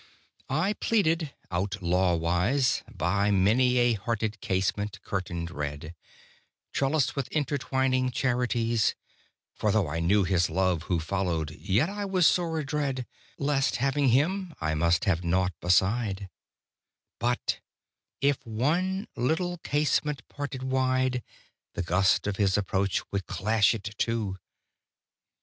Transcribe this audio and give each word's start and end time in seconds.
I 0.49 0.73
pleaded, 0.73 1.31
out 1.51 1.79
law 1.79 2.15
wise, 2.15 2.81
By 2.91 3.29
many 3.29 3.77
a 3.77 3.93
hearted 3.93 4.41
casement, 4.41 4.99
curtained 5.03 5.51
red, 5.51 5.93
Trellised 6.73 7.13
with 7.15 7.27
intertwining 7.27 8.09
charities 8.09 8.95
(For, 9.53 9.71
though 9.71 9.87
I 9.87 9.99
knew 9.99 10.23
His 10.23 10.49
love 10.49 10.81
Who 10.89 10.97
followèd, 10.99 11.55
Yet 11.59 11.87
was 12.09 12.25
I 12.31 12.33
sore 12.33 12.57
adread 12.63 13.05
Lest, 13.37 13.75
having 13.75 14.07
Him, 14.09 14.55
I 14.59 14.73
must 14.73 15.05
have 15.05 15.23
naught 15.23 15.53
beside); 15.61 16.29
But, 17.19 17.59
if 18.21 18.43
one 18.43 19.07
little 19.15 19.59
casement 19.59 20.27
parted 20.29 20.63
wide, 20.63 21.21
The 21.75 21.83
gust 21.83 22.25
of 22.25 22.37
His 22.37 22.57
approach 22.57 23.03
would 23.11 23.27
clash 23.27 23.75
it 23.75 23.93
to. 23.99 24.39